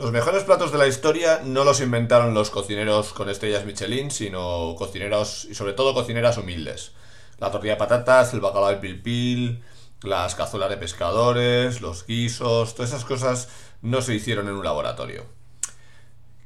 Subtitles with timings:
[0.00, 4.74] Los mejores platos de la historia no los inventaron los cocineros con estrellas Michelin, sino
[4.78, 6.92] cocineros y sobre todo cocineras humildes.
[7.36, 9.62] La tortilla de patatas, el bacalao de pilpil,
[10.02, 13.50] las cazuelas de pescadores, los guisos, todas esas cosas
[13.82, 15.26] no se hicieron en un laboratorio.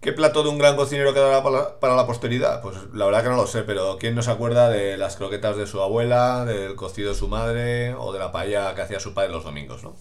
[0.00, 1.42] ¿Qué plato de un gran cocinero quedará
[1.78, 2.62] para la posteridad?
[2.62, 5.58] Pues la verdad que no lo sé, pero ¿quién no se acuerda de las croquetas
[5.58, 9.12] de su abuela, del cocido de su madre o de la paella que hacía su
[9.12, 9.94] padre los domingos, ¿no?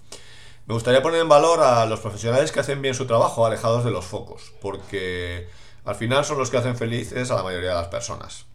[0.72, 3.92] Me gustaría poner en valor a los profesionales que hacen bien su trabajo alejados de
[3.92, 5.50] los focos, porque
[5.84, 8.46] al final son los que hacen felices a la mayoría de las personas.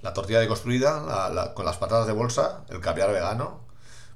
[0.00, 3.62] La tortilla deconstruida, con las patatas de bolsa, el caviar vegano,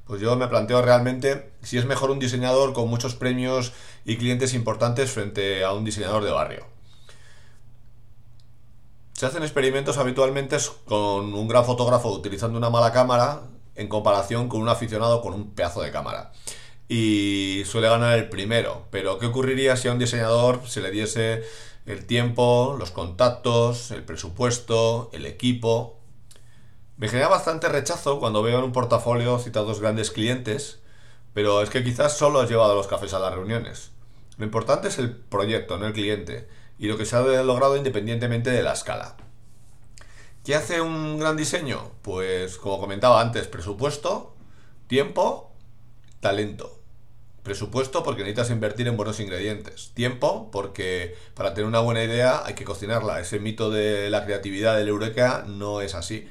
[0.06, 3.72] pues yo me planteo realmente si es mejor un diseñador con muchos premios
[4.04, 6.66] y clientes importantes frente a un diseñador de barrio.
[9.14, 13.40] Se hacen experimentos habitualmente con un gran fotógrafo utilizando una mala cámara
[13.74, 16.30] en comparación con un aficionado con un pedazo de cámara.
[16.92, 18.86] Y suele ganar el primero.
[18.90, 21.42] Pero ¿qué ocurriría si a un diseñador se le diese
[21.86, 26.02] el tiempo, los contactos, el presupuesto, el equipo
[27.02, 30.80] me genera bastante rechazo cuando veo en un portafolio citados grandes clientes,
[31.34, 33.90] pero es que quizás solo has llevado los cafés a las reuniones.
[34.36, 38.50] Lo importante es el proyecto, no el cliente, y lo que se ha logrado independientemente
[38.50, 39.16] de la escala.
[40.44, 41.90] ¿Qué hace un gran diseño?
[42.02, 44.36] Pues, como comentaba antes, presupuesto,
[44.86, 45.50] tiempo,
[46.20, 46.81] talento.
[47.42, 49.90] Presupuesto porque necesitas invertir en buenos ingredientes.
[49.94, 53.20] Tiempo porque para tener una buena idea hay que cocinarla.
[53.20, 56.28] Ese mito de la creatividad del eureka no es así.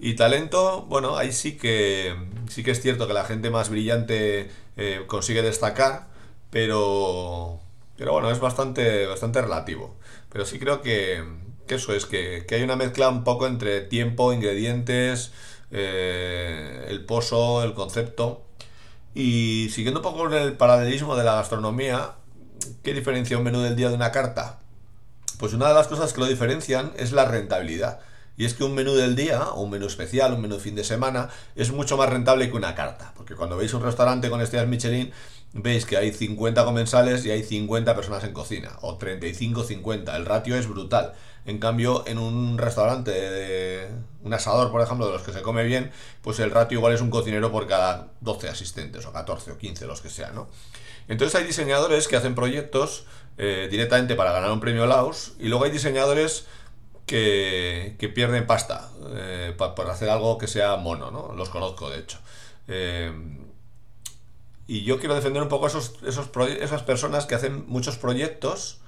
[0.00, 2.14] Y talento, bueno, ahí sí que,
[2.48, 6.08] sí que es cierto que la gente más brillante eh, consigue destacar,
[6.50, 7.60] pero,
[7.96, 9.94] pero bueno, es bastante, bastante relativo.
[10.30, 11.22] Pero sí creo que,
[11.68, 15.32] eso es, que, hay una mezcla un poco entre tiempo, ingredientes,
[15.70, 18.43] eh, el pozo, el concepto.
[19.14, 22.14] Y siguiendo un poco con el paralelismo de la gastronomía,
[22.82, 24.58] ¿qué diferencia un menú del día de una carta?
[25.38, 28.00] Pues una de las cosas que lo diferencian es la rentabilidad.
[28.36, 30.82] Y es que un menú del día, o un menú especial, un menú fin de
[30.82, 33.12] semana, es mucho más rentable que una carta.
[33.16, 35.12] Porque cuando veis un restaurante con estrellas Michelin,
[35.52, 40.16] veis que hay 50 comensales y hay 50 personas en cocina, o 35-50.
[40.16, 41.12] El ratio es brutal.
[41.46, 43.88] En cambio, en un restaurante
[44.22, 47.02] un asador, por ejemplo, de los que se come bien, pues el ratio igual es
[47.02, 50.48] un cocinero por cada 12 asistentes, o 14 o 15, los que sean, ¿no?
[51.06, 53.04] Entonces hay diseñadores que hacen proyectos
[53.36, 56.46] eh, directamente para ganar un premio Laos, y luego hay diseñadores
[57.04, 61.34] que, pierden pasta eh, por hacer algo que sea mono, ¿no?
[61.34, 62.18] Los conozco, de hecho.
[62.68, 63.12] Eh,
[64.66, 68.80] y yo quiero defender un poco esos, esos esas personas que hacen muchos proyectos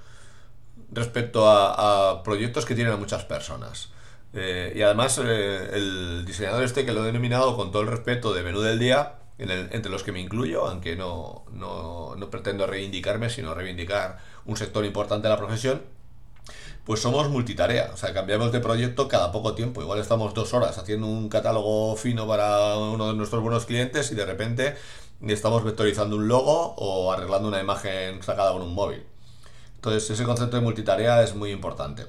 [0.91, 3.89] respecto a, proyectos que tienen a muchas personas.
[4.33, 8.43] Eh, y además el diseñador este que lo he denominado con todo el respeto de
[8.43, 13.53] menú del día, entre los que me incluyo, aunque no, no, no pretendo reivindicarme, sino
[13.53, 15.81] reivindicar un sector importante de la profesión,
[16.87, 17.91] pues somos multitarea.
[17.93, 19.81] O sea, cambiamos de proyecto cada poco tiempo.
[19.81, 24.15] Igual estamos dos horas haciendo un catálogo fino para uno de nuestros buenos clientes y
[24.15, 24.75] de repente
[25.27, 29.03] estamos vectorizando un logo o arreglando una imagen sacada con un móvil.
[29.77, 32.05] Entonces, ese concepto de multitarea es muy importante.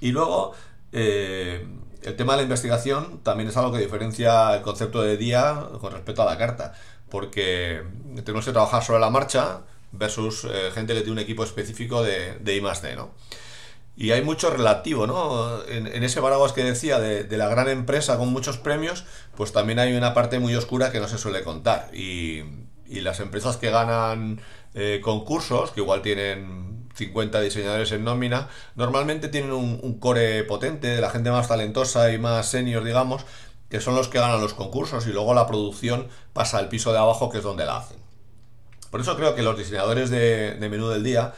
[0.00, 0.52] Y luego,
[0.92, 1.66] eh,
[2.02, 5.92] el tema de la investigación también es algo que diferencia el concepto de día con
[5.92, 6.74] respecto a la carta.
[7.10, 7.82] Porque
[8.24, 9.62] tenemos que trabajar sobre la marcha
[9.92, 12.60] versus eh, gente que tiene un equipo específico de, de I
[12.96, 13.12] ¿no?
[13.96, 15.64] Y hay mucho relativo, ¿no?
[15.66, 19.04] En, ese paraguas que decía de, la gran empresa con muchos premios,
[19.36, 21.90] pues también hay una parte muy oscura que no se suele contar.
[21.94, 22.42] Y,
[22.86, 24.40] las empresas que ganan
[24.74, 31.00] eh, concursos, que igual tienen 50 diseñadores en nómina, normalmente tienen un, core potente de
[31.00, 33.24] la gente más talentosa y más senior, digamos,
[33.68, 36.98] que son los que ganan los concursos y luego la producción pasa al piso de
[36.98, 37.98] abajo, que es donde la hacen.
[38.90, 41.34] Por eso creo que los diseñadores de menú del día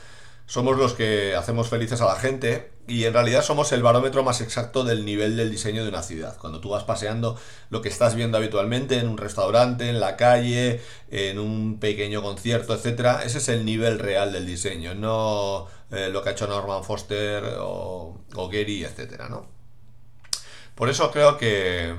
[0.46, 4.40] somos los que hacemos felices a la gente y en realidad somos el barómetro más
[4.40, 6.36] exacto del nivel del diseño de una ciudad.
[6.38, 7.38] Cuando tú vas paseando
[7.68, 10.80] lo que estás viendo habitualmente en un restaurante, en la calle,
[11.10, 16.22] en un pequeño concierto, etcétera, ese es el nivel real del diseño, no eh, lo
[16.22, 19.48] que ha hecho Norman Foster o, o Gary, etcétera, ¿no?
[20.76, 21.94] Por eso creo que,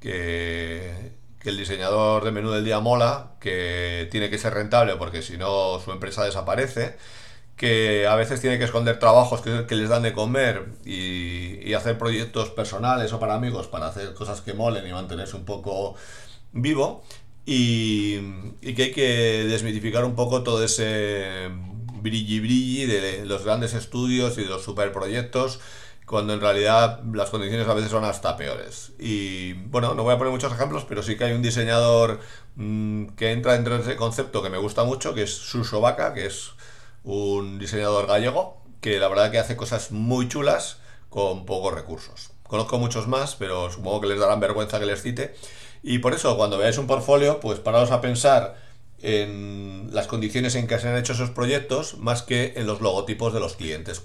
[0.00, 5.22] que, que el diseñador de menú del día mola, que tiene que ser rentable porque
[5.22, 6.96] si no su empresa desaparece
[7.56, 12.50] que a veces tiene que esconder trabajos que, les dan de comer y, hacer proyectos
[12.50, 15.94] personales o para amigos para hacer cosas que molen y mantenerse un poco
[16.52, 17.02] vivo
[17.44, 18.18] y,
[18.60, 21.50] que hay que desmitificar un poco todo ese
[22.02, 25.60] brilli brilli de los grandes estudios y de los superproyectos
[26.06, 28.92] cuando en realidad las condiciones a veces son hasta peores.
[28.98, 32.20] Y bueno, no voy a poner muchos ejemplos, pero sí que hay un diseñador
[32.54, 36.14] mm, que entra dentro de ese concepto que me gusta mucho, que es Suso Vaca,
[36.14, 36.52] que es
[37.06, 42.32] un diseñador gallego que la verdad que hace cosas muy chulas con pocos recursos.
[42.42, 45.34] Conozco muchos más, pero supongo que les darán vergüenza que les cite.
[45.82, 48.56] Y por eso, cuando veáis un portfolio, pues paraos a pensar
[49.00, 53.32] en las condiciones en que se han hecho esos proyectos más que en los logotipos
[53.32, 54.02] de los clientes